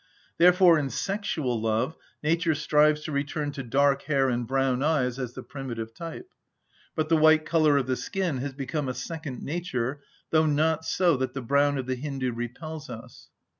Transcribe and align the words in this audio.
(38) 0.39 0.45
Therefore 0.45 0.79
in 0.79 0.89
sexual 0.89 1.61
love 1.61 1.95
nature 2.23 2.55
strives 2.55 3.01
to 3.03 3.11
return 3.11 3.51
to 3.51 3.61
dark 3.61 4.01
hair 4.05 4.29
and 4.29 4.47
brown 4.47 4.81
eyes 4.81 5.19
as 5.19 5.33
the 5.33 5.43
primitive 5.43 5.93
type; 5.93 6.27
but 6.95 7.07
the 7.07 7.17
white 7.17 7.45
colour 7.45 7.77
of 7.77 7.85
the 7.85 7.95
skin 7.95 8.39
has 8.39 8.53
become 8.55 8.89
a 8.89 8.95
second 8.95 9.43
nature, 9.43 10.01
though 10.31 10.47
not 10.47 10.83
so 10.85 11.15
that 11.17 11.35
the 11.35 11.41
brown 11.43 11.77
of 11.77 11.85
the 11.85 11.93
Hindu 11.93 12.31
repels 12.33 12.89
us. 12.89 13.29